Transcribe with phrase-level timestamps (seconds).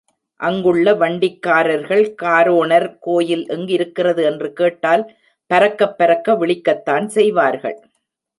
[0.39, 5.03] அங்குள்ள வண்டிக்காரர்களிடம் காரோணர் கோயில் எங்கிருக்கிறது என்று கேட்டால்
[5.49, 7.77] பரக்கப் பரக்க விழிக்கத்தான் செய்வார்கள்.